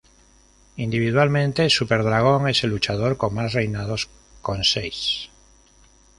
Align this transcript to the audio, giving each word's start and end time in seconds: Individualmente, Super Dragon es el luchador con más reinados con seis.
Individualmente, 0.77 1.69
Super 1.69 2.03
Dragon 2.03 2.49
es 2.49 2.63
el 2.63 2.71
luchador 2.71 3.17
con 3.17 3.35
más 3.35 3.53
reinados 3.53 4.09
con 4.41 4.63
seis. 4.63 5.29